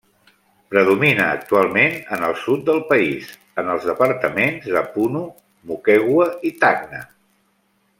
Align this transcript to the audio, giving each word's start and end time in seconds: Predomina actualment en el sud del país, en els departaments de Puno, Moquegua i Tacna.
Predomina 0.69 1.27
actualment 1.33 1.93
en 2.17 2.25
el 2.29 2.33
sud 2.45 2.63
del 2.71 2.81
país, 2.93 3.29
en 3.65 3.71
els 3.77 3.87
departaments 3.93 4.69
de 4.77 4.85
Puno, 4.99 5.25
Moquegua 5.73 6.31
i 6.53 6.57
Tacna. 6.67 7.05